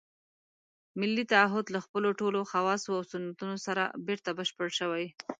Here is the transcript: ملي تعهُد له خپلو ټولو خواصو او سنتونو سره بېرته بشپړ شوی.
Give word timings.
ملي 0.99 1.23
تعهُد 1.33 1.65
له 1.73 1.79
خپلو 1.85 2.09
ټولو 2.19 2.39
خواصو 2.51 2.89
او 2.97 3.03
سنتونو 3.11 3.55
سره 3.65 3.83
بېرته 4.07 4.29
بشپړ 4.37 4.67
شوی. 4.79 5.05